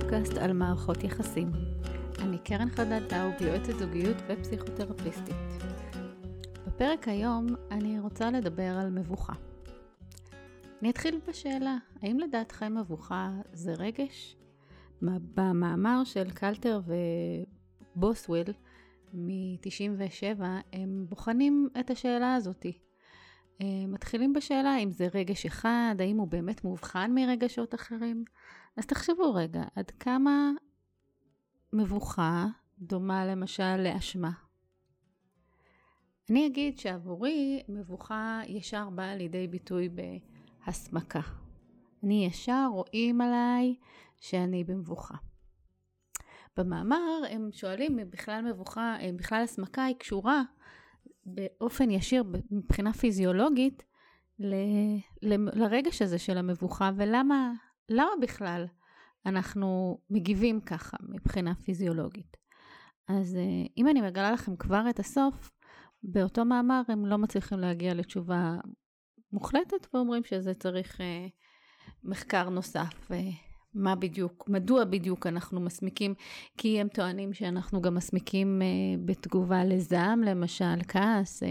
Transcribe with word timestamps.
פודקאסט 0.00 0.32
על 0.38 0.52
מערכות 0.52 1.04
יחסים. 1.04 1.52
אני 2.18 2.38
קרן 2.38 2.70
חדד 2.70 3.00
טאוב, 3.08 3.34
יועצת 3.40 3.78
זוגיות 3.78 4.16
ופסיכותרפיסטית. 4.28 5.36
בפרק 6.66 7.08
היום 7.08 7.46
אני 7.70 8.00
רוצה 8.00 8.30
לדבר 8.30 8.76
על 8.80 8.90
מבוכה. 8.90 9.32
אני 10.82 10.90
אתחיל 10.90 11.20
בשאלה, 11.28 11.76
האם 12.02 12.18
לדעתכם 12.18 12.78
מבוכה 12.78 13.30
זה 13.52 13.74
רגש? 13.74 14.36
במאמר 15.02 16.04
של 16.04 16.30
קלטר 16.30 16.80
ובוסוויל 17.96 18.52
מ-97 19.14 20.42
הם 20.72 21.06
בוחנים 21.08 21.68
את 21.80 21.90
השאלה 21.90 22.34
הזאתי. 22.34 22.78
מתחילים 23.64 24.32
בשאלה 24.32 24.76
אם 24.76 24.90
זה 24.90 25.08
רגש 25.14 25.46
אחד, 25.46 25.94
האם 25.98 26.18
הוא 26.18 26.28
באמת 26.28 26.64
מאובחן 26.64 27.14
מרגשות 27.14 27.74
אחרים. 27.74 28.24
אז 28.76 28.86
תחשבו 28.86 29.34
רגע, 29.34 29.62
עד 29.76 29.90
כמה 29.90 30.50
מבוכה 31.72 32.46
דומה 32.78 33.26
למשל 33.26 33.76
לאשמה. 33.76 34.30
אני 36.30 36.46
אגיד 36.46 36.78
שעבורי 36.78 37.62
מבוכה 37.68 38.40
ישר 38.46 38.90
באה 38.90 39.16
לידי 39.16 39.46
ביטוי 39.46 39.88
בהסמקה. 39.88 41.20
אני 42.02 42.26
ישר 42.26 42.68
רואים 42.72 43.20
עליי 43.20 43.74
שאני 44.20 44.64
במבוכה. 44.64 45.14
במאמר 46.56 47.22
הם 47.30 47.48
שואלים 47.52 47.98
אם 47.98 48.10
בכלל 48.10 48.44
מבוכה, 48.52 48.96
אם 49.00 49.16
בכלל 49.16 49.42
הסמקה 49.42 49.84
היא 49.84 49.96
קשורה 49.96 50.42
באופן 51.26 51.90
ישיר 51.90 52.24
מבחינה 52.50 52.92
פיזיולוגית 52.92 53.82
ל, 54.38 54.54
ל, 55.22 55.34
לרגש 55.62 56.02
הזה 56.02 56.18
של 56.18 56.38
המבוכה 56.38 56.90
ולמה 56.96 57.52
למה 57.88 58.10
בכלל 58.22 58.66
אנחנו 59.26 59.98
מגיבים 60.10 60.60
ככה 60.60 60.96
מבחינה 61.08 61.54
פיזיולוגית. 61.54 62.36
אז 63.08 63.36
אה, 63.36 63.66
אם 63.76 63.88
אני 63.88 64.00
מגלה 64.00 64.32
לכם 64.32 64.56
כבר 64.56 64.90
את 64.90 64.98
הסוף, 64.98 65.52
באותו 66.02 66.44
מאמר 66.44 66.82
הם 66.88 67.06
לא 67.06 67.18
מצליחים 67.18 67.58
להגיע 67.58 67.94
לתשובה 67.94 68.56
מוחלטת 69.32 69.94
ואומרים 69.94 70.24
שזה 70.24 70.54
צריך 70.54 71.00
אה, 71.00 71.26
מחקר 72.04 72.48
נוסף. 72.48 73.10
אה, 73.76 73.82
מה 73.82 73.94
בדיוק, 73.94 74.44
מדוע 74.48 74.84
בדיוק 74.84 75.26
אנחנו 75.26 75.60
מסמיקים, 75.60 76.14
כי 76.56 76.80
הם 76.80 76.88
טוענים 76.88 77.32
שאנחנו 77.32 77.80
גם 77.80 77.94
מסמיקים 77.94 78.62
uh, 78.62 79.00
בתגובה 79.04 79.64
לזעם, 79.64 80.22
למשל, 80.22 80.82
כעס, 80.88 81.42
uh, 81.42 81.46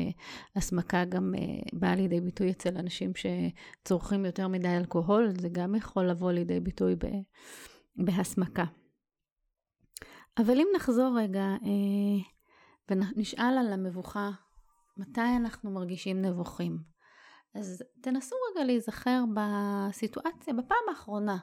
הסמקה 0.55 1.05
גם 1.05 1.33
uh, 1.35 1.69
באה 1.73 1.95
לידי 1.95 2.21
ביטוי 2.21 2.51
אצל 2.51 2.77
אנשים 2.77 3.11
שצורכים 3.15 4.25
יותר 4.25 4.47
מדי 4.47 4.77
אלכוהול, 4.77 5.33
זה 5.41 5.49
גם 5.51 5.75
יכול 5.75 6.05
לבוא 6.05 6.31
לידי 6.31 6.59
ביטוי 6.59 6.95
ב, 6.95 7.05
בהסמקה. 7.95 8.65
אבל 10.37 10.53
אם 10.59 10.67
נחזור 10.75 11.17
רגע 11.19 11.55
uh, 11.61 12.91
ונשאל 12.91 13.57
על 13.59 13.73
המבוכה, 13.73 14.29
מתי 14.97 15.21
אנחנו 15.37 15.71
מרגישים 15.71 16.21
נבוכים? 16.21 16.77
אז 17.55 17.83
תנסו 18.01 18.35
רגע 18.51 18.65
להיזכר 18.65 19.23
בסיטואציה, 19.35 20.53
בפעם 20.53 20.89
האחרונה 20.89 21.37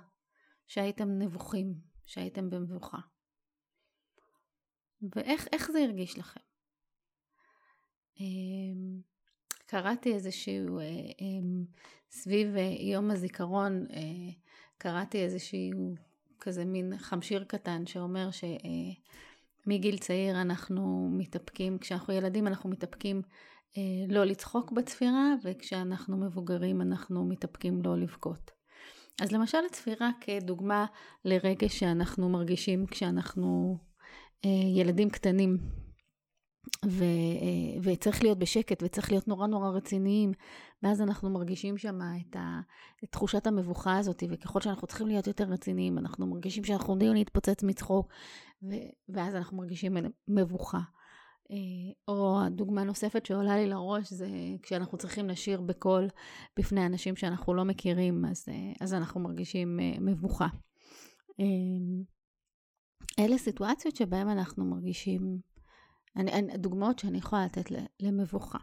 שהייתם 0.66 1.08
נבוכים, 1.18 1.74
שהייתם 2.06 2.50
במבוכה. 2.50 2.98
ואיך 5.16 5.70
זה 5.72 5.78
הרגיש 5.78 6.18
לכם? 6.18 6.40
אמ, 8.20 9.00
קראתי 9.66 10.14
איזשהו, 10.14 10.78
אה, 10.78 10.84
אמ, 11.20 11.64
סביב 12.10 12.56
אה, 12.56 12.76
יום 12.80 13.10
הזיכרון, 13.10 13.86
אה, 13.90 14.32
קראתי 14.78 15.24
איזשהו 15.24 15.94
כזה 16.40 16.64
מין 16.64 16.98
חמשיר 16.98 17.44
קטן 17.44 17.86
שאומר 17.86 18.28
שמגיל 19.66 19.98
צעיר 19.98 20.40
אנחנו 20.40 21.08
מתאפקים, 21.12 21.78
כשאנחנו 21.78 22.14
ילדים 22.14 22.46
אנחנו 22.46 22.70
מתאפקים 22.70 23.22
לא 24.08 24.24
לצחוק 24.24 24.72
בצפירה, 24.72 25.34
וכשאנחנו 25.44 26.16
מבוגרים 26.16 26.82
אנחנו 26.82 27.24
מתאפקים 27.24 27.82
לא 27.82 27.98
לבכות. 27.98 28.50
אז 29.20 29.32
למשל 29.32 29.58
הצפירה 29.70 30.10
כדוגמה 30.20 30.86
לרגש 31.24 31.78
שאנחנו 31.78 32.28
מרגישים 32.28 32.86
כשאנחנו 32.86 33.78
אה, 34.44 34.50
ילדים 34.80 35.10
קטנים. 35.10 35.58
ו, 36.86 37.04
אה, 37.04 37.80
וצריך 37.82 38.22
להיות 38.22 38.38
בשקט 38.38 38.82
וצריך 38.82 39.10
להיות 39.10 39.28
נורא 39.28 39.46
נורא 39.46 39.68
רציניים 39.68 40.32
ואז 40.82 41.02
אנחנו 41.02 41.30
מרגישים 41.30 41.78
שם 41.78 41.98
את, 42.00 42.36
את 43.04 43.12
תחושת 43.12 43.46
המבוכה 43.46 43.98
הזאת 43.98 44.22
וככל 44.30 44.60
שאנחנו 44.60 44.86
צריכים 44.86 45.06
להיות 45.06 45.26
יותר 45.26 45.44
רציניים 45.44 45.98
אנחנו 45.98 46.26
מרגישים 46.26 46.64
שאנחנו 46.64 46.92
עומדים 46.92 47.14
להתפוצץ 47.14 47.62
מצחוק 47.62 48.08
ו, 48.62 48.74
ואז 49.08 49.34
אנחנו 49.34 49.56
מרגישים 49.56 49.96
מבוכה. 50.28 50.80
אה, 51.52 51.92
או 52.08 52.40
דוגמה 52.50 52.84
נוספת 52.84 53.26
שעולה 53.26 53.56
לי 53.56 53.66
לראש 53.66 54.12
זה 54.12 54.28
כשאנחנו 54.62 54.98
צריכים 54.98 55.28
לשיר 55.28 55.60
בקול 55.60 56.08
בפני 56.58 56.86
אנשים 56.86 57.16
שאנחנו 57.16 57.54
לא 57.54 57.64
מכירים, 57.64 58.24
אז, 58.24 58.44
אה, 58.48 58.72
אז 58.80 58.94
אנחנו 58.94 59.20
מרגישים 59.20 59.80
אה, 59.80 60.00
מבוכה. 60.00 60.46
אלה 63.18 63.38
סיטואציות 63.38 63.96
שבהן 63.96 64.28
אנחנו 64.28 64.64
מרגישים, 64.64 65.38
אני, 66.16 66.56
דוגמאות 66.58 66.98
שאני 66.98 67.18
יכולה 67.18 67.44
לתת 67.44 67.70
למבוכה. 68.00 68.58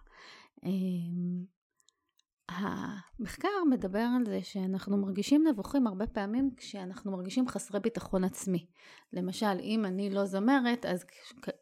המחקר 2.49 3.47
מדבר 3.69 4.05
על 4.17 4.25
זה 4.25 4.39
שאנחנו 4.43 4.97
מרגישים 4.97 5.47
נבוכים 5.47 5.87
הרבה 5.87 6.07
פעמים 6.07 6.49
כשאנחנו 6.57 7.11
מרגישים 7.11 7.47
חסרי 7.47 7.79
ביטחון 7.79 8.23
עצמי. 8.23 8.65
למשל, 9.13 9.59
אם 9.61 9.85
אני 9.85 10.09
לא 10.09 10.25
זמרת, 10.25 10.85
אז 10.85 11.05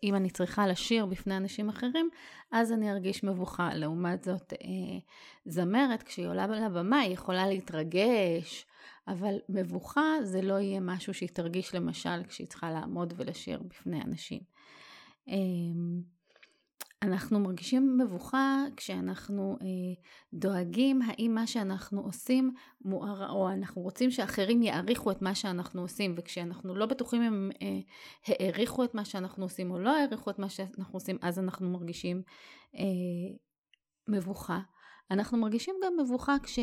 אם 0.03 0.15
אני 0.15 0.29
צריכה 0.29 0.67
לשיר 0.67 1.05
בפני 1.05 1.37
אנשים 1.37 1.69
אחרים, 1.69 2.09
אז 2.51 2.71
אני 2.71 2.91
ארגיש 2.91 3.23
מבוכה. 3.23 3.69
לעומת 3.73 4.23
זאת, 4.23 4.53
אה, 4.53 4.99
זמרת, 5.45 6.03
כשהיא 6.03 6.27
עולה 6.27 6.47
לבמה, 6.47 6.99
היא 6.99 7.13
יכולה 7.13 7.47
להתרגש, 7.47 8.65
אבל 9.07 9.35
מבוכה 9.49 10.15
זה 10.23 10.41
לא 10.41 10.53
יהיה 10.53 10.79
משהו 10.79 11.13
שהיא 11.13 11.29
תרגיש 11.29 11.75
למשל 11.75 12.23
כשהיא 12.27 12.47
צריכה 12.47 12.71
לעמוד 12.71 13.13
ולשיר 13.17 13.61
בפני 13.63 14.01
אנשים. 14.01 14.39
אנחנו 17.03 17.39
מרגישים 17.39 17.97
מבוכה 17.97 18.63
כשאנחנו 18.77 19.57
אה, 19.61 19.67
דואגים 20.33 21.01
האם 21.01 21.31
מה 21.35 21.47
שאנחנו 21.47 22.01
עושים 22.01 22.53
מואר, 22.81 23.29
או 23.29 23.49
אנחנו 23.49 23.81
רוצים 23.81 24.11
שאחרים 24.11 24.63
יעריכו 24.63 25.11
את 25.11 25.21
מה 25.21 25.35
שאנחנו 25.35 25.81
עושים 25.81 26.15
וכשאנחנו 26.17 26.75
לא 26.75 26.85
בטוחים 26.85 27.21
אם 27.21 27.49
אה, 27.61 27.79
העריכו 28.27 28.83
את 28.83 28.95
מה 28.95 29.05
שאנחנו 29.05 29.45
עושים 29.45 29.71
או 29.71 29.79
לא 29.79 29.97
העריכו 29.97 30.29
את 30.29 30.39
מה 30.39 30.49
שאנחנו 30.49 30.93
עושים 30.93 31.17
אז 31.21 31.39
אנחנו 31.39 31.69
מרגישים 31.69 32.21
אה, 32.75 32.81
מבוכה. 34.07 34.59
אנחנו 35.11 35.37
מרגישים 35.37 35.75
גם 35.83 35.93
מבוכה 35.99 36.35
כש... 36.43 36.59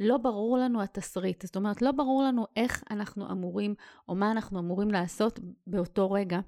לא 0.00 0.16
ברור 0.16 0.58
לנו 0.58 0.82
התסריט, 0.82 1.42
זאת 1.42 1.56
אומרת 1.56 1.82
לא 1.82 1.92
ברור 1.92 2.22
לנו 2.22 2.46
איך 2.56 2.84
אנחנו 2.90 3.30
אמורים 3.30 3.74
או 4.08 4.14
מה 4.14 4.30
אנחנו 4.30 4.58
אמורים 4.58 4.90
לעשות 4.90 5.40
באותו 5.66 6.10
רגע. 6.10 6.40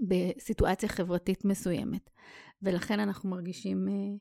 בסיטואציה 0.00 0.88
חברתית 0.88 1.44
מסוימת, 1.44 2.10
ולכן 2.62 3.00
אנחנו 3.00 3.30
מרגישים 3.30 3.88
uh, 3.88 4.18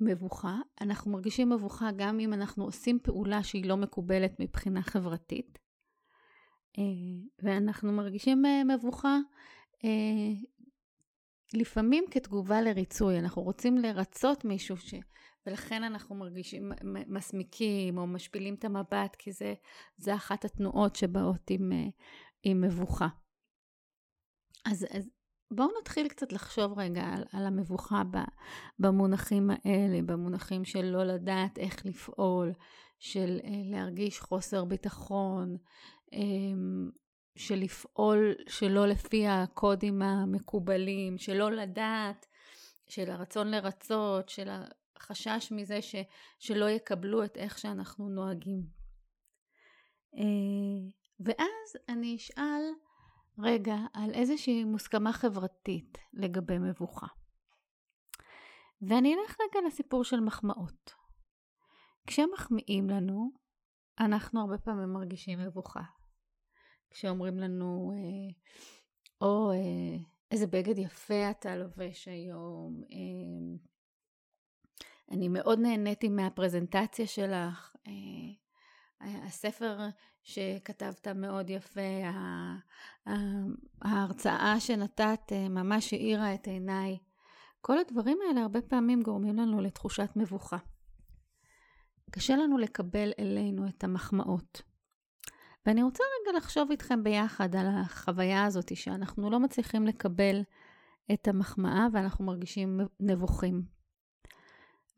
מבוכה. 0.00 0.56
אנחנו 0.80 1.10
מרגישים 1.10 1.50
מבוכה 1.50 1.90
גם 1.96 2.20
אם 2.20 2.32
אנחנו 2.32 2.64
עושים 2.64 2.98
פעולה 3.02 3.42
שהיא 3.42 3.64
לא 3.64 3.76
מקובלת 3.76 4.40
מבחינה 4.40 4.82
חברתית, 4.82 5.58
uh, 6.76 6.80
ואנחנו 7.42 7.92
מרגישים 7.92 8.44
uh, 8.44 8.74
מבוכה 8.74 9.18
לפעמים 11.54 12.04
כתגובה 12.10 12.60
לריצוי, 12.60 13.18
אנחנו 13.18 13.42
רוצים 13.42 13.78
לרצות 13.78 14.44
מישהו 14.44 14.76
ש... 14.76 14.94
ולכן 15.46 15.84
אנחנו 15.84 16.14
מרגישים, 16.14 16.72
מסמיקים 16.84 17.98
או 17.98 18.06
משפילים 18.06 18.54
את 18.54 18.64
המבט, 18.64 19.16
כי 19.18 19.32
זה, 19.32 19.54
זה 19.96 20.14
אחת 20.14 20.44
התנועות 20.44 20.96
שבאות 20.96 21.50
עם, 21.50 21.72
עם 22.42 22.60
מבוכה. 22.60 23.08
אז, 24.64 24.86
אז 24.90 25.08
בואו 25.50 25.68
נתחיל 25.80 26.08
קצת 26.08 26.32
לחשוב 26.32 26.78
רגע 26.78 27.02
על, 27.02 27.24
על 27.32 27.46
המבוכה 27.46 28.02
במונחים 28.78 29.50
האלה, 29.50 30.02
במונחים 30.06 30.64
של 30.64 30.84
לא 30.84 31.04
לדעת 31.04 31.58
איך 31.58 31.86
לפעול, 31.86 32.52
של 32.98 33.40
אה, 33.44 33.50
להרגיש 33.70 34.20
חוסר 34.20 34.64
ביטחון, 34.64 35.56
אה, 36.12 36.18
של 37.36 37.54
לפעול 37.54 38.34
שלא 38.48 38.86
לפי 38.86 39.26
הקודים 39.26 40.02
המקובלים, 40.02 41.18
שלא 41.18 41.50
לדעת, 41.52 42.26
של 42.88 43.10
הרצון 43.10 43.50
לרצות, 43.50 44.28
של 44.28 44.48
החשש 44.96 45.52
מזה 45.52 45.82
ש, 45.82 45.94
שלא 46.38 46.70
יקבלו 46.70 47.24
את 47.24 47.36
איך 47.36 47.58
שאנחנו 47.58 48.08
נוהגים. 48.08 48.62
אה, 50.14 50.90
ואז 51.20 51.76
אני 51.88 52.16
אשאל, 52.16 52.62
רגע 53.38 53.76
על 53.92 54.14
איזושהי 54.14 54.64
מוסכמה 54.64 55.12
חברתית 55.12 55.98
לגבי 56.12 56.58
מבוכה. 56.58 57.06
ואני 58.82 59.14
אלך 59.14 59.36
רגע 59.40 59.66
לסיפור 59.66 60.04
של 60.04 60.20
מחמאות. 60.20 60.94
כשמחמיאים 62.06 62.90
לנו, 62.90 63.30
אנחנו 64.00 64.40
הרבה 64.40 64.58
פעמים 64.58 64.92
מרגישים 64.92 65.38
מבוכה. 65.38 65.82
כשאומרים 66.90 67.38
לנו, 67.38 67.92
אה, 67.92 68.34
או 69.20 69.50
אה, 69.52 69.96
איזה 70.30 70.46
בגד 70.46 70.78
יפה 70.78 71.30
אתה 71.30 71.56
לובש 71.56 72.08
היום, 72.08 72.82
אה, 72.92 73.58
אני 75.10 75.28
מאוד 75.28 75.58
נהניתי 75.58 76.08
מהפרזנטציה 76.08 77.06
שלך, 77.06 77.76
הספר 79.00 79.78
שכתבת 80.28 81.08
מאוד 81.08 81.50
יפה, 81.50 81.80
ההרצאה 83.82 84.60
שנתת 84.60 85.32
ממש 85.50 85.92
האירה 85.92 86.34
את 86.34 86.46
עיניי. 86.46 86.98
כל 87.60 87.78
הדברים 87.78 88.18
האלה 88.28 88.40
הרבה 88.40 88.62
פעמים 88.62 89.02
גורמים 89.02 89.36
לנו 89.36 89.60
לתחושת 89.60 90.10
מבוכה. 90.16 90.56
קשה 92.10 92.36
לנו 92.36 92.58
לקבל 92.58 93.12
אלינו 93.18 93.68
את 93.68 93.84
המחמאות. 93.84 94.62
ואני 95.66 95.82
רוצה 95.82 96.04
רגע 96.22 96.38
לחשוב 96.38 96.70
איתכם 96.70 97.04
ביחד 97.04 97.56
על 97.56 97.66
החוויה 97.66 98.44
הזאת 98.44 98.76
שאנחנו 98.76 99.30
לא 99.30 99.40
מצליחים 99.40 99.86
לקבל 99.86 100.42
את 101.12 101.28
המחמאה 101.28 101.86
ואנחנו 101.92 102.24
מרגישים 102.24 102.80
נבוכים. 103.00 103.62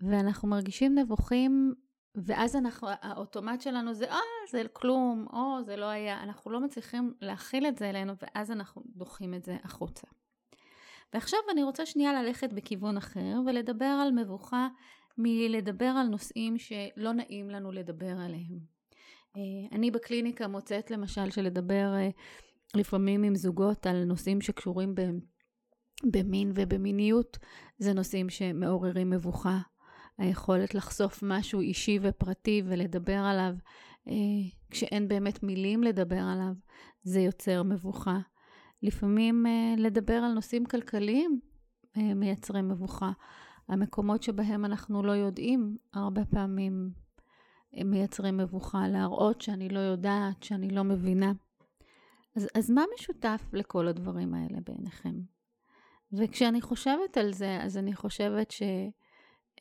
ואנחנו 0.01 0.49
מרגישים 0.49 0.99
נבוכים, 0.99 1.75
ואז 2.15 2.57
אנחנו, 2.57 2.89
האוטומט 2.91 3.61
שלנו 3.61 3.95
זה, 3.95 4.11
אה, 4.11 4.19
זה 4.51 4.63
כלום, 4.73 5.27
או 5.33 5.63
זה 5.65 5.77
לא 5.77 5.85
היה, 5.85 6.23
אנחנו 6.23 6.51
לא 6.51 6.61
מצליחים 6.61 7.15
להכיל 7.21 7.67
את 7.67 7.79
זה 7.79 7.91
אלינו, 7.91 8.13
ואז 8.23 8.51
אנחנו 8.51 8.83
דוחים 8.87 9.35
את 9.35 9.45
זה 9.45 9.57
החוצה. 9.65 10.07
ועכשיו 11.15 11.39
אני 11.53 11.63
רוצה 11.63 11.87
שנייה 11.87 12.23
ללכת 12.23 12.53
בכיוון 12.53 12.97
אחר 12.97 13.41
ולדבר 13.47 13.99
על 14.03 14.13
מבוכה 14.13 14.69
מלדבר 15.19 15.85
על 15.85 16.07
נושאים 16.07 16.59
שלא 16.59 17.13
נעים 17.13 17.51
לנו 17.51 17.73
לדבר 17.73 18.11
עליהם. 18.19 18.59
אה, 19.37 19.43
אני 19.73 19.91
בקליניקה 19.91 20.49
מוצאת 20.49 20.91
למשל 20.91 21.31
שלדבר 21.31 21.95
אה, 21.95 22.09
לפעמים 22.75 23.23
עם 23.23 23.35
זוגות 23.35 23.87
על 23.87 24.05
נושאים 24.05 24.41
שקשורים 24.41 24.95
במין 26.05 26.53
ובמיניות, 26.55 27.39
זה 27.79 27.93
נושאים 27.93 28.31
שמעוררים 28.31 29.11
מבוכה. 29.11 29.59
היכולת 30.21 30.75
לחשוף 30.75 31.23
משהו 31.23 31.61
אישי 31.61 31.99
ופרטי 32.03 32.63
ולדבר 32.67 33.19
עליו 33.19 33.55
אה, 34.09 34.15
כשאין 34.71 35.09
באמת 35.09 35.43
מילים 35.43 35.83
לדבר 35.83 36.23
עליו, 36.33 36.53
זה 37.03 37.21
יוצר 37.21 37.63
מבוכה. 37.63 38.19
לפעמים 38.83 39.47
לדבר 39.77 40.15
על 40.15 40.33
נושאים 40.33 40.67
כלכליים 40.67 41.41
מייצרים 41.97 42.69
מבוכה. 42.69 43.13
המקומות 43.69 44.23
שבהם 44.23 44.65
אנחנו 44.65 45.03
לא 45.03 45.13
יודעים, 45.13 45.77
הרבה 45.95 46.25
פעמים 46.25 46.91
הם 47.73 47.91
מייצרים 47.91 48.37
מבוכה, 48.37 48.89
להראות 48.89 49.41
שאני 49.41 49.69
לא 49.69 49.79
יודעת, 49.79 50.43
שאני 50.43 50.71
לא 50.71 50.85
מבינה. 50.85 51.33
אז, 52.37 52.49
אז 52.55 52.71
מה 52.71 52.83
משותף 52.95 53.43
לכל 53.53 53.89
הדברים 53.89 54.35
האלה 54.35 54.59
בעיניכם? 54.67 55.15
וכשאני 56.13 56.61
חושבת 56.61 57.17
על 57.17 57.33
זה, 57.33 57.63
אז 57.63 57.77
אני 57.77 57.95
חושבת 57.95 58.51
שלדבר 58.51 58.91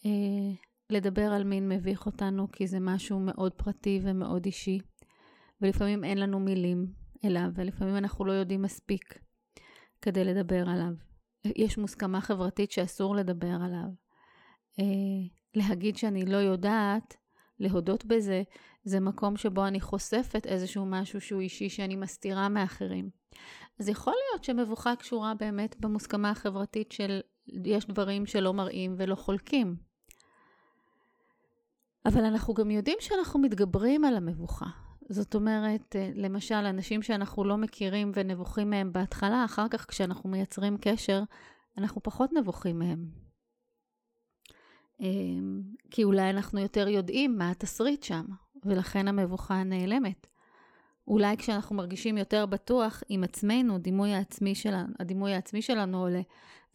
אה, 0.06 1.32
על 1.36 1.44
מין 1.44 1.70
מביך 1.70 2.06
אותנו, 2.06 2.52
כי 2.52 2.68
זה 2.68 2.80
משהו 2.80 3.20
מאוד 3.20 3.54
פרטי 3.54 4.00
ומאוד 4.04 4.46
אישי, 4.46 4.80
ולפעמים 5.62 6.04
אין 6.04 6.18
לנו 6.18 6.40
מילים 6.40 6.86
אליו, 7.26 7.50
ולפעמים 7.56 7.98
אנחנו 7.98 8.26
לא 8.26 8.32
יודעים 8.32 8.62
מספיק 8.62 9.20
כדי 10.02 10.24
לדבר 10.24 10.70
עליו. 10.70 10.94
יש 11.46 11.78
מוסכמה 11.78 12.22
חברתית 12.22 12.72
שאסור 12.72 13.16
לדבר 13.16 13.58
עליו. 13.62 13.90
אה, 14.80 15.28
להגיד 15.56 15.98
שאני 15.98 16.26
לא 16.26 16.38
יודעת, 16.38 17.18
להודות 17.60 18.06
בזה, 18.06 18.44
זה 18.84 19.00
מקום 19.00 19.38
שבו 19.38 19.68
אני 19.68 19.82
חושפת 19.82 20.46
איזשהו 20.46 20.86
משהו 20.86 21.22
שהוא 21.22 21.42
אישי 21.42 21.70
שאני 21.70 21.96
מסתירה 21.96 22.50
מאחרים. 22.50 23.10
אז 23.80 23.90
יכול 23.90 24.14
להיות 24.14 24.44
שמבוכה 24.44 24.96
קשורה 24.96 25.34
באמת 25.34 25.76
במוסכמה 25.80 26.30
החברתית 26.30 26.92
של 26.92 27.22
יש 27.66 27.86
דברים 27.86 28.26
שלא 28.26 28.54
מראים 28.54 28.96
ולא 28.98 29.16
חולקים. 29.16 29.89
אבל 32.06 32.26
אנחנו 32.26 32.54
גם 32.54 32.72
יודעים 32.72 32.98
שאנחנו 33.00 33.40
מתגברים 33.40 34.06
על 34.06 34.16
המבוכה. 34.16 34.66
זאת 35.10 35.36
אומרת, 35.36 35.96
אה, 35.96 36.12
למשל, 36.16 36.56
אנשים 36.56 37.02
שאנחנו 37.02 37.44
לא 37.44 37.58
מכירים 37.58 38.12
ונבוכים 38.16 38.70
מהם 38.70 38.94
בהתחלה, 38.94 39.46
אחר 39.46 39.68
כך 39.68 39.86
כשאנחנו 39.90 40.30
מייצרים 40.30 40.78
קשר, 40.82 41.24
אנחנו 41.78 42.04
פחות 42.04 42.34
נבוכים 42.34 42.80
מהם. 42.80 43.10
אמ, 45.00 45.62
כי 45.92 46.04
אולי 46.04 46.30
אנחנו 46.30 46.60
יותר 46.60 46.88
יודעים 46.88 47.38
מה 47.38 47.52
התסריט 47.52 48.04
שם, 48.04 48.26
ולכן 48.66 49.08
המבוכה 49.08 49.64
נעלמת. 49.64 50.28
אולי 51.08 51.38
כשאנחנו 51.38 51.76
מרגישים 51.76 52.18
יותר 52.18 52.46
בטוח 52.46 53.04
עם 53.10 53.24
עצמנו, 53.24 53.78
דימוי 53.78 54.14
העצמי 54.14 54.56
שלנו, 54.56 54.94
הדימוי 55.00 55.34
העצמי 55.34 55.62
שלנו 55.62 56.02
עולה, 56.02 56.22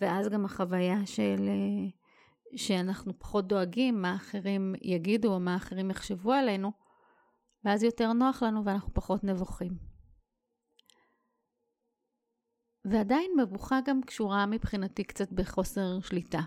ואז 0.00 0.28
גם 0.28 0.44
החוויה 0.44 1.06
של 1.06 1.48
אה, 1.48 1.90
שאנחנו 2.56 3.18
פחות 3.18 3.48
דואגים 3.48 4.02
מה 4.02 4.16
אחרים 4.16 4.74
יגידו 4.82 5.34
או 5.34 5.40
מה 5.40 5.56
אחרים 5.56 5.90
יחשבו 5.90 6.32
עלינו, 6.32 6.72
ואז 7.64 7.82
יותר 7.82 8.12
נוח 8.12 8.42
לנו 8.42 8.64
ואנחנו 8.64 8.94
פחות 8.94 9.24
נבוכים. 9.24 9.72
ועדיין 12.84 13.30
מבוכה 13.42 13.78
גם 13.86 14.00
קשורה 14.02 14.46
מבחינתי 14.46 15.04
קצת 15.04 15.32
בחוסר 15.32 16.00
שליטה. 16.00 16.40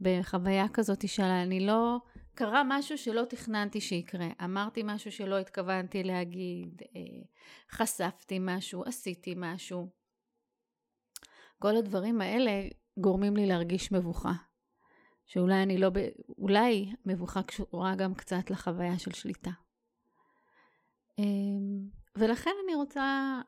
בחוויה 0.00 0.68
כזאת 0.68 1.08
של 1.08 1.22
אני 1.22 1.66
לא, 1.66 1.98
קרה 2.34 2.62
משהו 2.66 2.98
שלא 2.98 3.24
תכננתי 3.24 3.80
שיקרה, 3.80 4.28
אמרתי 4.44 4.82
משהו 4.84 5.12
שלא 5.12 5.38
התכוונתי 5.38 6.02
להגיד, 6.02 6.82
אה, 6.96 7.00
חשפתי 7.70 8.38
משהו, 8.40 8.84
עשיתי 8.84 9.34
משהו. 9.36 9.88
כל 11.58 11.76
הדברים 11.76 12.20
האלה 12.20 12.68
גורמים 12.98 13.36
לי 13.36 13.46
להרגיש 13.46 13.92
מבוכה. 13.92 14.32
שאולי 15.32 15.62
אני 15.62 15.78
לא, 15.78 15.90
ב... 15.90 15.98
אולי 16.38 16.92
מבוכה 17.06 17.42
קשורה 17.42 17.94
גם 17.94 18.14
קצת 18.14 18.50
לחוויה 18.50 18.98
של 18.98 19.12
שליטה. 19.12 19.50
אמ, 21.18 21.88
ולכן 22.18 22.50
אני 22.64 22.74
רוצה 22.74 23.40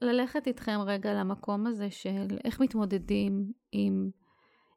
ללכת 0.00 0.46
איתכם 0.46 0.78
רגע 0.86 1.14
למקום 1.14 1.66
הזה 1.66 1.90
של 1.90 2.38
איך 2.44 2.60
מתמודדים 2.60 3.52
עם 3.72 4.10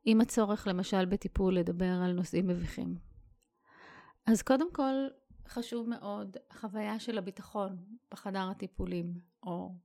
עם 0.05 0.21
הצורך 0.21 0.67
למשל 0.67 1.05
בטיפול 1.05 1.57
לדבר 1.57 2.01
על 2.05 2.11
נושאים 2.11 2.47
מביכים. 2.47 2.95
אז 4.25 4.41
קודם 4.41 4.73
כל, 4.73 4.93
חשוב 5.47 5.89
מאוד 5.89 6.37
החוויה 6.51 6.99
של 6.99 7.17
הביטחון 7.17 7.77
בחדר 8.11 8.49
הטיפולים, 8.51 9.13
או 9.43 9.75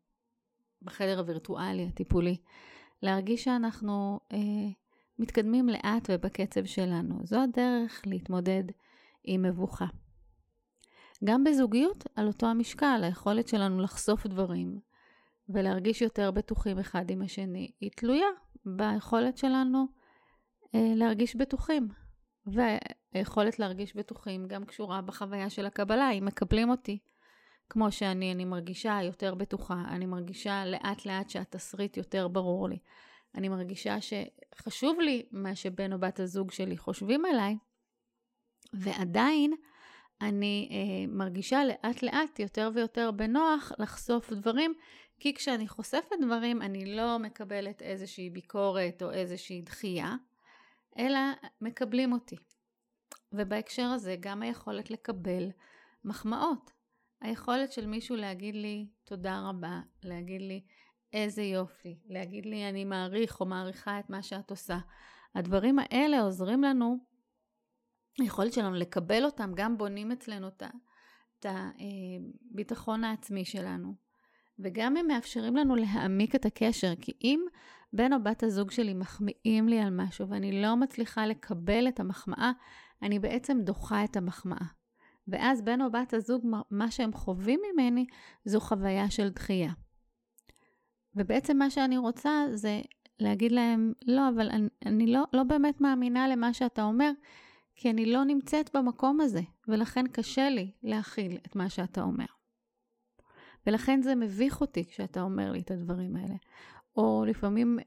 בחדר 0.82 1.18
הווירטואלי 1.18 1.86
הטיפולי, 1.86 2.36
להרגיש 3.02 3.44
שאנחנו 3.44 4.20
אה, 4.32 4.38
מתקדמים 5.18 5.68
לאט 5.68 6.10
ובקצב 6.12 6.64
שלנו. 6.64 7.14
זו 7.24 7.42
הדרך 7.42 8.02
להתמודד 8.06 8.64
עם 9.24 9.42
מבוכה. 9.42 9.86
גם 11.24 11.44
בזוגיות, 11.44 12.04
על 12.14 12.26
אותו 12.26 12.46
המשקל, 12.46 13.00
היכולת 13.02 13.48
שלנו 13.48 13.80
לחשוף 13.80 14.26
דברים 14.26 14.80
ולהרגיש 15.48 16.02
יותר 16.02 16.30
בטוחים 16.30 16.78
אחד 16.78 17.10
עם 17.10 17.22
השני, 17.22 17.70
היא 17.80 17.90
תלויה 17.96 18.26
ביכולת 18.64 19.38
שלנו 19.38 19.86
אה, 20.74 20.92
להרגיש 20.94 21.36
בטוחים. 21.36 21.88
והיכולת 22.46 23.58
להרגיש 23.58 23.96
בטוחים 23.96 24.48
גם 24.48 24.64
קשורה 24.64 25.00
בחוויה 25.00 25.50
של 25.50 25.66
הקבלה, 25.66 26.10
אם 26.10 26.24
מקבלים 26.24 26.70
אותי 26.70 26.98
כמו 27.70 27.92
שאני, 27.92 28.32
אני 28.32 28.44
מרגישה 28.44 28.98
יותר 29.02 29.34
בטוחה, 29.34 29.84
אני 29.88 30.06
מרגישה 30.06 30.64
לאט 30.64 31.06
לאט 31.06 31.30
שהתסריט 31.30 31.96
יותר 31.96 32.28
ברור 32.28 32.68
לי. 32.68 32.78
אני 33.36 33.48
מרגישה 33.48 33.96
שחשוב 34.00 35.00
לי 35.00 35.26
מה 35.30 35.56
שבן 35.56 35.92
או 35.92 35.98
בת 35.98 36.20
הזוג 36.20 36.50
שלי 36.50 36.76
חושבים 36.76 37.24
עליי, 37.24 37.56
ועדיין 38.72 39.52
אני 40.20 40.68
אה, 40.70 41.06
מרגישה 41.12 41.64
לאט 41.64 42.02
לאט 42.02 42.38
יותר 42.38 42.70
ויותר 42.74 43.10
בנוח 43.10 43.72
לחשוף 43.78 44.32
דברים, 44.32 44.74
כי 45.20 45.34
כשאני 45.34 45.68
חושפת 45.68 46.16
דברים 46.22 46.62
אני 46.62 46.96
לא 46.96 47.18
מקבלת 47.18 47.82
איזושהי 47.82 48.30
ביקורת 48.30 49.02
או 49.02 49.12
איזושהי 49.12 49.62
דחייה, 49.62 50.14
אלא 50.98 51.18
מקבלים 51.60 52.12
אותי. 52.12 52.36
ובהקשר 53.32 53.86
הזה 53.86 54.16
גם 54.20 54.42
היכולת 54.42 54.90
לקבל 54.90 55.50
מחמאות. 56.04 56.70
היכולת 57.20 57.72
של 57.72 57.86
מישהו 57.86 58.16
להגיד 58.16 58.54
לי 58.54 58.86
תודה 59.04 59.48
רבה, 59.48 59.80
להגיד 60.02 60.40
לי 60.40 60.64
איזה 61.12 61.42
יופי, 61.42 61.98
להגיד 62.06 62.46
לי 62.46 62.68
אני 62.68 62.84
מעריך 62.84 63.40
או 63.40 63.46
מעריכה 63.46 63.98
את 63.98 64.10
מה 64.10 64.22
שאת 64.22 64.50
עושה. 64.50 64.78
הדברים 65.34 65.78
האלה 65.78 66.20
עוזרים 66.20 66.62
לנו, 66.62 66.96
היכולת 68.20 68.52
שלנו 68.52 68.74
לקבל 68.74 69.24
אותם, 69.24 69.52
גם 69.54 69.78
בונים 69.78 70.12
אצלנו 70.12 70.48
את 70.48 71.46
הביטחון 71.46 73.04
העצמי 73.04 73.44
שלנו. 73.44 73.94
וגם 74.58 74.96
הם 74.96 75.06
מאפשרים 75.06 75.56
לנו 75.56 75.76
להעמיק 75.76 76.34
את 76.34 76.46
הקשר, 76.46 76.92
כי 77.00 77.12
אם 77.22 77.40
בן 77.92 78.12
או 78.12 78.22
בת 78.22 78.42
הזוג 78.42 78.70
שלי 78.70 78.94
מחמיאים 78.94 79.68
לי 79.68 79.80
על 79.80 79.90
משהו 79.90 80.28
ואני 80.28 80.62
לא 80.62 80.76
מצליחה 80.76 81.26
לקבל 81.26 81.88
את 81.88 82.00
המחמאה, 82.00 82.52
אני 83.02 83.18
בעצם 83.18 83.58
דוחה 83.60 84.04
את 84.04 84.16
המחמאה. 84.16 84.66
ואז 85.28 85.62
בן 85.62 85.82
או 85.82 85.92
בת 85.92 86.14
הזוג, 86.14 86.46
מה 86.70 86.90
שהם 86.90 87.12
חווים 87.12 87.60
ממני, 87.72 88.06
זו 88.44 88.60
חוויה 88.60 89.10
של 89.10 89.28
דחייה. 89.28 89.72
ובעצם 91.16 91.56
מה 91.56 91.70
שאני 91.70 91.98
רוצה 91.98 92.44
זה 92.52 92.80
להגיד 93.20 93.52
להם, 93.52 93.92
לא, 94.06 94.28
אבל 94.28 94.50
אני, 94.50 94.68
אני 94.86 95.06
לא, 95.06 95.24
לא 95.32 95.42
באמת 95.42 95.80
מאמינה 95.80 96.28
למה 96.28 96.54
שאתה 96.54 96.82
אומר, 96.82 97.10
כי 97.74 97.90
אני 97.90 98.06
לא 98.06 98.24
נמצאת 98.24 98.76
במקום 98.76 99.20
הזה, 99.20 99.40
ולכן 99.68 100.06
קשה 100.06 100.48
לי 100.48 100.70
להכיל 100.82 101.38
את 101.46 101.56
מה 101.56 101.68
שאתה 101.68 102.02
אומר. 102.02 102.24
ולכן 103.66 104.02
זה 104.02 104.14
מביך 104.14 104.60
אותי 104.60 104.84
כשאתה 104.84 105.22
אומר 105.22 105.52
לי 105.52 105.60
את 105.60 105.70
הדברים 105.70 106.16
האלה. 106.16 106.34
או 106.96 107.24
לפעמים 107.28 107.78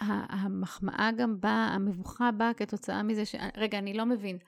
המחמאה 0.00 1.10
גם 1.16 1.40
באה, 1.40 1.74
המבוכה 1.74 2.30
באה 2.30 2.54
כתוצאה 2.54 3.02
מזה 3.02 3.24
ש... 3.24 3.34
רגע, 3.56 3.78
אני 3.78 3.94
לא 3.94 4.06
מבין. 4.06 4.38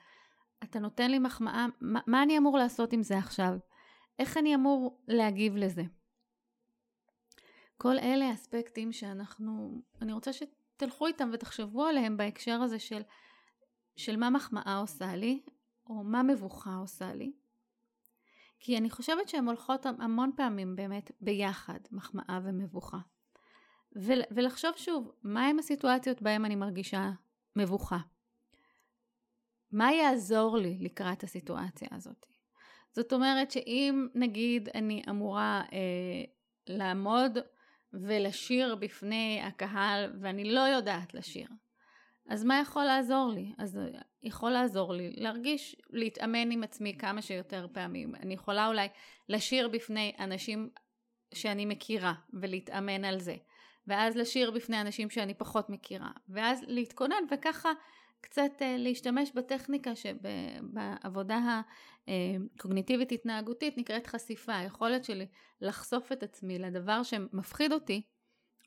אתה 0.63 0.79
נותן 0.79 1.11
לי 1.11 1.19
מחמאה, 1.19 1.65
מה, 1.81 1.99
מה 2.07 2.23
אני 2.23 2.37
אמור 2.37 2.57
לעשות 2.57 2.93
עם 2.93 3.03
זה 3.03 3.17
עכשיו? 3.17 3.57
איך 4.19 4.37
אני 4.37 4.55
אמור 4.55 4.99
להגיב 5.07 5.55
לזה? 5.55 5.83
כל 7.81 7.99
אלה 7.99 8.33
אספקטים 8.33 8.91
שאנחנו, 8.91 9.81
אני 10.01 10.13
רוצה 10.13 10.31
שתלכו 10.33 11.07
איתם 11.07 11.29
ותחשבו 11.33 11.85
עליהם 11.85 12.17
בהקשר 12.17 12.61
הזה 12.61 12.79
של, 12.79 13.01
של 13.95 14.15
מה 14.15 14.29
מחמאה 14.29 14.77
עושה 14.77 15.15
לי, 15.15 15.41
או 15.87 16.03
מה 16.03 16.23
מבוכה 16.23 16.75
עושה 16.75 17.13
לי. 17.13 17.31
כי 18.59 18.77
אני 18.77 18.89
חושבת 18.89 19.29
שהן 19.29 19.45
הולכות 19.45 19.85
המון 19.85 20.31
פעמים 20.35 20.75
באמת 20.75 21.11
ביחד, 21.21 21.79
מחמאה 21.91 22.39
ומבוכה. 22.43 22.97
ולחשוב 24.31 24.71
שוב, 24.75 25.11
מהם 25.23 25.59
הסיטואציות 25.59 26.21
בהן 26.21 26.45
אני 26.45 26.55
מרגישה 26.55 27.11
מבוכה? 27.55 27.99
מה 29.71 29.91
יעזור 29.91 30.57
לי 30.57 30.77
לקראת 30.79 31.23
הסיטואציה 31.23 31.87
הזאת? 31.91 32.25
זאת 32.91 33.13
אומרת 33.13 33.51
שאם 33.51 34.07
נגיד 34.15 34.69
אני 34.75 35.03
אמורה 35.09 35.61
אה, 35.73 36.23
לעמוד 36.67 37.37
ולשיר 37.93 38.75
בפני 38.75 39.41
הקהל 39.43 40.13
ואני 40.21 40.53
לא 40.53 40.59
יודעת 40.59 41.13
לשיר, 41.13 41.47
אז 42.29 42.43
מה 42.43 42.59
יכול 42.59 42.83
לעזור 42.83 43.31
לי? 43.35 43.53
אז 43.57 43.79
יכול 44.23 44.51
לעזור 44.51 44.93
לי 44.93 45.13
להרגיש, 45.17 45.75
להתאמן 45.89 46.51
עם 46.51 46.63
עצמי 46.63 46.97
כמה 46.97 47.21
שיותר 47.21 47.67
פעמים. 47.73 48.15
אני 48.15 48.33
יכולה 48.33 48.67
אולי 48.67 48.87
לשיר 49.29 49.67
בפני 49.67 50.13
אנשים 50.19 50.69
שאני 51.33 51.65
מכירה 51.65 52.13
ולהתאמן 52.33 53.05
על 53.05 53.19
זה. 53.19 53.35
ואז 53.87 54.15
לשיר 54.15 54.51
בפני 54.51 54.81
אנשים 54.81 55.09
שאני 55.09 55.33
פחות 55.33 55.69
מכירה, 55.69 56.11
ואז 56.29 56.63
להתכונן 56.67 57.23
וככה 57.31 57.71
קצת 58.21 58.51
uh, 58.59 58.63
להשתמש 58.77 59.31
בטכניקה 59.35 59.91
שבעבודה 59.95 61.61
הקוגניטיבית 62.07 63.11
התנהגותית 63.11 63.77
נקראת 63.77 64.07
חשיפה, 64.07 64.55
היכולת 64.55 65.05
שלי 65.05 65.27
לחשוף 65.61 66.11
את 66.11 66.23
עצמי 66.23 66.59
לדבר 66.59 67.03
שמפחיד 67.03 67.73
אותי, 67.73 68.01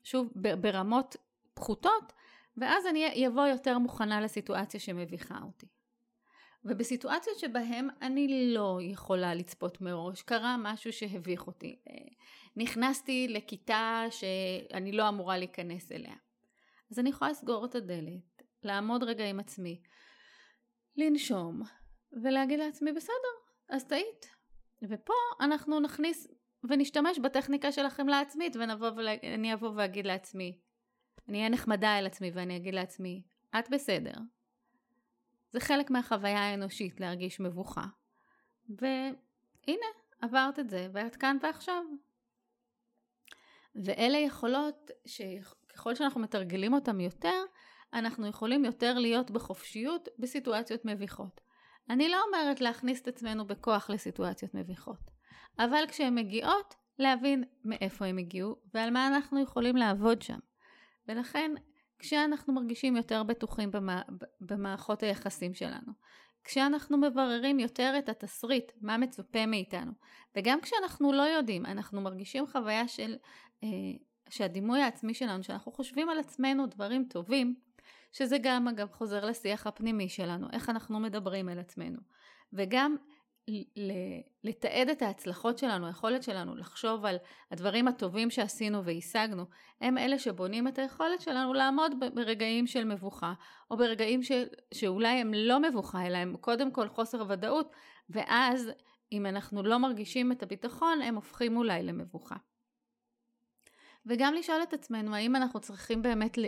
שוב 0.03 0.29
ברמות 0.35 1.15
פחותות, 1.53 2.13
ואז 2.57 2.85
אני 2.85 3.27
אבוא 3.27 3.47
יותר 3.47 3.77
מוכנה 3.77 4.21
לסיטואציה 4.21 4.79
שמביכה 4.79 5.39
אותי. 5.43 5.67
ובסיטואציות 6.65 7.39
שבהן 7.39 7.87
אני 8.01 8.53
לא 8.53 8.79
יכולה 8.81 9.33
לצפות 9.33 9.81
מראש, 9.81 10.21
קרה 10.21 10.55
משהו 10.59 10.93
שהביך 10.93 11.47
אותי. 11.47 11.79
אה, 11.89 11.95
נכנסתי 12.55 13.27
לכיתה 13.29 14.05
שאני 14.09 14.91
לא 14.91 15.09
אמורה 15.09 15.37
להיכנס 15.37 15.91
אליה. 15.91 16.15
אז 16.91 16.99
אני 16.99 17.09
יכולה 17.09 17.31
לסגור 17.31 17.65
את 17.65 17.75
הדלת, 17.75 18.32
לעמוד 18.65 19.03
רגע 19.03 19.25
עם 19.25 19.39
עצמי, 19.39 19.81
לנשום, 20.97 21.61
ולהגיד 22.23 22.59
לעצמי, 22.59 22.91
בסדר, 22.93 23.33
אז 23.69 23.85
טעית. 23.85 24.35
ופה 24.89 25.13
אנחנו 25.39 25.79
נכניס 25.79 26.27
ונשתמש 26.63 27.19
בטכניקה 27.19 27.71
של 27.71 27.85
החמלה 27.85 28.19
עצמית, 28.19 28.55
ואני 28.55 29.53
אבוא 29.53 29.71
ואגיד 29.75 30.05
לעצמי, 30.05 30.59
אני 31.29 31.37
אהיה 31.37 31.49
נחמדה 31.49 31.99
אל 31.99 32.05
עצמי 32.05 32.31
ואני 32.33 32.57
אגיד 32.57 32.73
לעצמי, 32.73 33.23
את 33.59 33.69
בסדר, 33.69 34.13
זה 35.51 35.59
חלק 35.59 35.89
מהחוויה 35.89 36.39
האנושית 36.39 36.99
להרגיש 36.99 37.39
מבוכה. 37.39 37.85
והנה, 38.69 39.85
עברת 40.21 40.59
את 40.59 40.69
זה, 40.69 40.87
ואת 40.93 41.15
כאן 41.15 41.37
ועכשיו. 41.41 41.83
ואלה 43.75 44.17
יכולות 44.17 44.91
שככל 45.05 45.95
שאנחנו 45.95 46.21
מתרגלים 46.21 46.73
אותם 46.73 46.99
יותר, 46.99 47.43
אנחנו 47.93 48.27
יכולים 48.27 48.65
יותר 48.65 48.99
להיות 48.99 49.31
בחופשיות 49.31 50.09
בסיטואציות 50.19 50.85
מביכות. 50.85 51.41
אני 51.89 52.09
לא 52.09 52.17
אומרת 52.27 52.61
להכניס 52.61 53.01
את 53.01 53.07
עצמנו 53.07 53.47
בכוח 53.47 53.89
לסיטואציות 53.89 54.53
מביכות, 54.53 55.11
אבל 55.59 55.83
כשהן 55.87 56.15
מגיעות, 56.15 56.75
להבין 56.99 57.43
מאיפה 57.65 58.05
הן 58.05 58.19
הגיעו 58.19 58.55
ועל 58.73 58.89
מה 58.89 59.07
אנחנו 59.07 59.39
יכולים 59.39 59.75
לעבוד 59.75 60.21
שם. 60.21 60.39
ולכן 61.07 61.51
כשאנחנו 61.99 62.53
מרגישים 62.53 62.95
יותר 62.95 63.23
בטוחים 63.23 63.71
במערכות 64.41 65.03
היחסים 65.03 65.53
שלנו, 65.53 65.93
כשאנחנו 66.43 66.97
מבררים 66.97 67.59
יותר 67.59 67.93
את 67.99 68.09
התסריט, 68.09 68.71
מה 68.81 68.97
מצופה 68.97 69.45
מאיתנו, 69.45 69.91
וגם 70.35 70.61
כשאנחנו 70.61 71.13
לא 71.13 71.21
יודעים, 71.21 71.65
אנחנו 71.65 72.01
מרגישים 72.01 72.47
חוויה 72.47 72.87
של, 72.87 73.15
אה, 73.63 73.67
שהדימוי 74.29 74.81
העצמי 74.81 75.13
שלנו, 75.13 75.43
שאנחנו 75.43 75.71
חושבים 75.71 76.09
על 76.09 76.19
עצמנו 76.19 76.67
דברים 76.67 77.05
טובים, 77.09 77.55
שזה 78.13 78.37
גם 78.41 78.67
אגב 78.67 78.91
חוזר 78.91 79.25
לשיח 79.25 79.67
הפנימי 79.67 80.09
שלנו, 80.09 80.47
איך 80.53 80.69
אנחנו 80.69 80.99
מדברים 80.99 81.49
על 81.49 81.59
עצמנו, 81.59 81.97
וגם 82.53 82.95
לתעד 84.43 84.89
את 84.89 85.01
ההצלחות 85.01 85.57
שלנו, 85.57 85.87
היכולת 85.87 86.23
שלנו 86.23 86.55
לחשוב 86.55 87.05
על 87.05 87.17
הדברים 87.51 87.87
הטובים 87.87 88.29
שעשינו 88.29 88.85
והשגנו, 88.85 89.45
הם 89.81 89.97
אלה 89.97 90.19
שבונים 90.19 90.67
את 90.67 90.79
היכולת 90.79 91.21
שלנו 91.21 91.53
לעמוד 91.53 91.91
ברגעים 92.13 92.67
של 92.67 92.83
מבוכה, 92.83 93.33
או 93.71 93.77
ברגעים 93.77 94.23
ש, 94.23 94.31
שאולי 94.73 95.07
הם 95.07 95.33
לא 95.33 95.59
מבוכה, 95.59 96.07
אלא 96.07 96.17
הם 96.17 96.37
קודם 96.37 96.71
כל 96.71 96.87
חוסר 96.87 97.25
ודאות, 97.29 97.71
ואז 98.09 98.71
אם 99.11 99.25
אנחנו 99.25 99.63
לא 99.63 99.77
מרגישים 99.77 100.31
את 100.31 100.43
הביטחון, 100.43 101.01
הם 101.01 101.15
הופכים 101.15 101.57
אולי 101.57 101.83
למבוכה. 101.83 102.35
וגם 104.05 104.33
לשאול 104.33 104.63
את 104.63 104.73
עצמנו, 104.73 105.15
האם 105.15 105.35
אנחנו 105.35 105.59
צריכים 105.59 106.01
באמת 106.01 106.37
ל, 106.37 106.45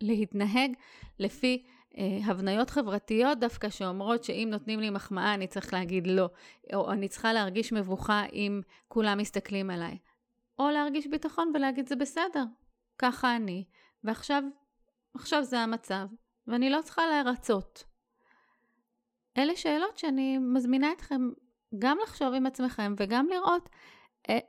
להתנהג 0.00 0.72
לפי 1.18 1.64
אה, 1.98 2.18
הבניות 2.24 2.70
חברתיות 2.70 3.38
דווקא 3.38 3.70
שאומרות 3.70 4.24
שאם 4.24 4.48
נותנים 4.50 4.80
לי 4.80 4.90
מחמאה 4.90 5.34
אני 5.34 5.46
צריך 5.46 5.72
להגיד 5.72 6.06
לא, 6.06 6.30
או 6.74 6.92
אני 6.92 7.08
צריכה 7.08 7.32
להרגיש 7.32 7.72
מבוכה 7.72 8.24
אם 8.32 8.60
כולם 8.88 9.18
מסתכלים 9.18 9.70
עליי. 9.70 9.98
או 10.58 10.70
להרגיש 10.70 11.06
ביטחון 11.06 11.52
ולהגיד 11.54 11.88
זה 11.88 11.96
בסדר, 11.96 12.44
ככה 12.98 13.36
אני, 13.36 13.64
ועכשיו 14.04 14.42
עכשיו 15.14 15.44
זה 15.44 15.58
המצב, 15.58 16.06
ואני 16.46 16.70
לא 16.70 16.82
צריכה 16.82 17.02
להרצות. 17.06 17.84
אלה 19.38 19.56
שאלות 19.56 19.98
שאני 19.98 20.38
מזמינה 20.38 20.92
אתכם 20.92 21.30
גם 21.78 21.98
לחשוב 22.02 22.34
עם 22.34 22.46
עצמכם 22.46 22.94
וגם 22.96 23.26
לראות 23.26 23.68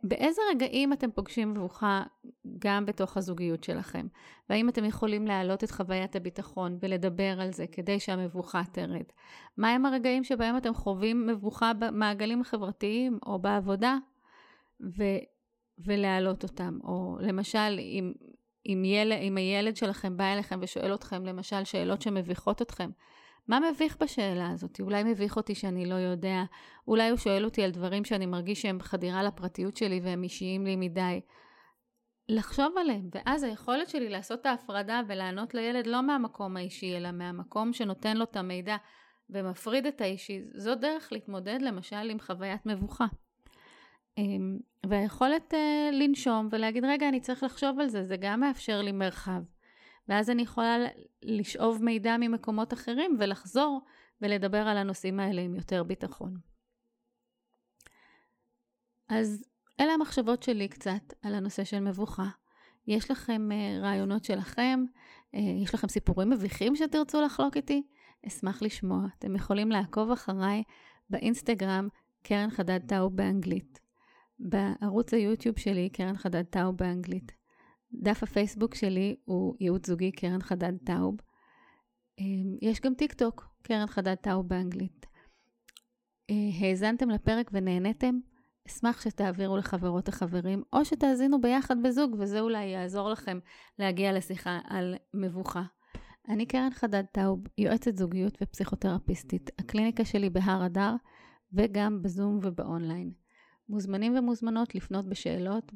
באיזה 0.03 0.41
רגעים 0.51 0.93
אתם 0.93 1.11
פוגשים 1.11 1.53
מבוכה 1.53 2.03
גם 2.59 2.85
בתוך 2.85 3.17
הזוגיות 3.17 3.63
שלכם? 3.63 4.07
והאם 4.49 4.69
אתם 4.69 4.85
יכולים 4.85 5.27
להעלות 5.27 5.63
את 5.63 5.71
חוויית 5.71 6.15
הביטחון 6.15 6.77
ולדבר 6.81 7.41
על 7.41 7.51
זה 7.51 7.67
כדי 7.67 7.99
שהמבוכה 7.99 8.61
תרד? 8.71 9.05
מהם 9.57 9.85
הרגעים 9.85 10.23
שבהם 10.23 10.57
אתם 10.57 10.73
חווים 10.73 11.27
מבוכה 11.27 11.73
במעגלים 11.73 12.41
החברתיים 12.41 13.19
או 13.25 13.39
בעבודה? 13.39 13.97
ו... 14.97 15.03
ולהעלות 15.85 16.43
אותם. 16.43 16.79
או 16.83 17.17
למשל, 17.19 17.79
אם, 17.79 18.13
אם, 18.65 18.83
יל... 18.85 19.13
אם 19.13 19.37
הילד 19.37 19.77
שלכם 19.77 20.17
בא 20.17 20.33
אליכם 20.33 20.59
ושואל 20.61 20.93
אתכם 20.93 21.25
למשל 21.25 21.63
שאלות 21.63 22.01
שמביכות 22.01 22.61
אתכם, 22.61 22.89
מה 23.47 23.59
מביך 23.71 23.97
בשאלה 24.01 24.49
הזאת? 24.49 24.79
אולי 24.79 25.03
מביך 25.03 25.37
אותי 25.37 25.55
שאני 25.55 25.85
לא 25.85 25.95
יודע, 25.95 26.43
אולי 26.87 27.09
הוא 27.09 27.17
שואל 27.17 27.45
אותי 27.45 27.63
על 27.63 27.71
דברים 27.71 28.05
שאני 28.05 28.25
מרגיש 28.25 28.61
שהם 28.61 28.79
חדירה 28.79 29.23
לפרטיות 29.23 29.77
שלי 29.77 29.99
והם 30.03 30.23
אישיים 30.23 30.65
לי 30.65 30.75
מדי. 30.75 31.21
לחשוב 32.29 32.77
עליהם, 32.77 33.09
ואז 33.15 33.43
היכולת 33.43 33.89
שלי 33.89 34.09
לעשות 34.09 34.41
את 34.41 34.45
ההפרדה 34.45 35.01
ולענות 35.07 35.53
לילד 35.53 35.87
לא 35.87 36.01
מהמקום 36.03 36.57
האישי, 36.57 36.97
אלא 36.97 37.11
מהמקום 37.11 37.73
שנותן 37.73 38.17
לו 38.17 38.23
את 38.23 38.35
המידע 38.35 38.75
ומפריד 39.29 39.85
את 39.85 40.01
האישי, 40.01 40.41
זו 40.55 40.75
דרך 40.75 41.09
להתמודד 41.11 41.61
למשל 41.61 42.09
עם 42.09 42.19
חוויית 42.19 42.65
מבוכה. 42.65 43.05
אמ, 44.17 44.57
והיכולת 44.85 45.53
uh, 45.53 45.95
לנשום 45.95 46.47
ולהגיד, 46.51 46.85
רגע, 46.85 47.09
אני 47.09 47.19
צריך 47.19 47.43
לחשוב 47.43 47.79
על 47.79 47.87
זה, 47.87 48.03
זה 48.03 48.17
גם 48.17 48.39
מאפשר 48.39 48.81
לי 48.81 48.91
מרחב. 48.91 49.41
ואז 50.11 50.29
אני 50.29 50.41
יכולה 50.41 50.77
לשאוב 51.21 51.83
מידע 51.83 52.15
ממקומות 52.19 52.73
אחרים 52.73 53.17
ולחזור 53.19 53.81
ולדבר 54.21 54.57
על 54.57 54.77
הנושאים 54.77 55.19
האלה 55.19 55.41
עם 55.41 55.55
יותר 55.55 55.83
ביטחון. 55.83 56.37
אז 59.09 59.43
אלה 59.79 59.93
המחשבות 59.93 60.43
שלי 60.43 60.67
קצת 60.67 61.13
על 61.21 61.35
הנושא 61.35 61.63
של 61.63 61.79
מבוכה. 61.79 62.29
יש 62.87 63.11
לכם 63.11 63.49
uh, 63.51 63.83
רעיונות 63.83 64.23
שלכם? 64.23 64.83
Uh, 65.35 65.39
יש 65.63 65.73
לכם 65.73 65.87
סיפורים 65.87 66.29
מביכים 66.29 66.75
שתרצו 66.75 67.21
לחלוק 67.21 67.57
איתי? 67.57 67.83
אשמח 68.27 68.61
לשמוע. 68.61 69.05
אתם 69.19 69.35
יכולים 69.35 69.71
לעקוב 69.71 70.11
אחריי 70.11 70.63
באינסטגרם, 71.09 71.87
קרן 72.23 72.49
חדד 72.49 72.79
טאו 72.87 73.09
באנגלית. 73.09 73.79
בערוץ 74.39 75.13
היוטיוב 75.13 75.59
שלי, 75.59 75.89
קרן 75.89 76.17
חדד 76.17 76.43
טאו 76.43 76.73
באנגלית. 76.73 77.40
דף 77.93 78.23
הפייסבוק 78.23 78.75
שלי 78.75 79.15
הוא 79.25 79.55
ייעוץ 79.59 79.87
זוגי 79.87 80.11
קרן 80.11 80.41
חדד 80.41 80.73
טאוב. 80.85 81.15
אמ, 82.19 82.57
יש 82.61 82.81
גם 82.81 82.93
טיק 82.93 83.13
טוק, 83.13 83.47
קרן 83.61 83.87
חדד 83.87 84.15
טאוב 84.15 84.47
באנגלית. 84.47 85.05
אה, 86.29 86.67
האזנתם 86.67 87.09
לפרק 87.09 87.49
ונהניתם? 87.53 88.19
אשמח 88.67 89.01
שתעבירו 89.01 89.57
לחברות 89.57 90.07
החברים, 90.07 90.63
או 90.73 90.85
שתאזינו 90.85 91.41
ביחד 91.41 91.75
בזוג, 91.83 92.15
וזה 92.19 92.39
אולי 92.39 92.65
יעזור 92.65 93.09
לכם 93.09 93.39
להגיע 93.79 94.13
לשיחה 94.13 94.59
על 94.67 94.95
מבוכה. 95.13 95.63
אני 96.29 96.45
קרן 96.45 96.69
חדד 96.73 97.03
טאוב, 97.11 97.39
יועצת 97.57 97.97
זוגיות 97.97 98.37
ופסיכותרפיסטית. 98.41 99.49
הקליניקה 99.59 100.05
שלי 100.05 100.29
בהר 100.29 100.65
אדר, 100.65 100.95
וגם 101.53 102.01
בזום 102.01 102.39
ובאונליין. 102.43 103.11
מוזמנים 103.69 104.17
ומוזמנות 104.17 104.75
לפנות 104.75 105.05
בשאלות, 105.05 105.71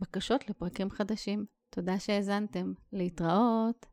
בבקשות 0.00 0.50
לפרקים 0.50 0.90
חדשים. 0.90 1.44
תודה 1.70 1.98
שהאזנתם. 1.98 2.72
להתראות. 2.92 3.91